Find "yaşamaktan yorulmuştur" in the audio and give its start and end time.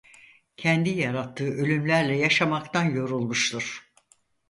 2.17-3.91